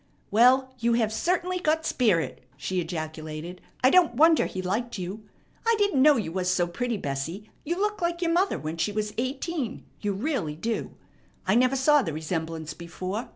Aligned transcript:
"Well, 0.31 0.73
you 0.79 0.95
certainly 1.09 1.57
have 1.57 1.63
got 1.63 1.85
spirit," 1.85 2.41
she 2.57 2.81
ejaculated. 2.81 3.61
"I 3.83 3.91
don't 3.91 4.15
wonder 4.15 4.47
he 4.47 4.59
liked 4.63 4.97
you. 4.97 5.25
I 5.63 5.75
didn't 5.77 6.01
know 6.01 6.17
you 6.17 6.31
was 6.31 6.49
so 6.49 6.65
pretty, 6.65 6.97
Bessie; 6.97 7.51
you 7.63 7.79
look 7.79 8.01
like 8.01 8.19
your 8.19 8.31
mother 8.31 8.57
when 8.57 8.77
she 8.77 8.91
was 8.91 9.13
eighteen; 9.19 9.85
you 9.99 10.13
really 10.13 10.55
do. 10.55 10.95
I 11.45 11.53
never 11.53 11.75
saw 11.75 12.01
the 12.01 12.13
resemblance 12.13 12.73
before. 12.73 13.27